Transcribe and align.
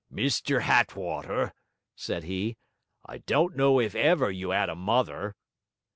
'Mr 0.11 0.61
Hattwater,' 0.61 1.51
said 1.93 2.23
he, 2.23 2.57
'I 3.05 3.19
don't 3.19 3.55
know 3.55 3.79
if 3.79 3.93
ever 3.93 4.31
you 4.31 4.51
'ad 4.51 4.67
a 4.69 4.75
mother...' 4.75 5.35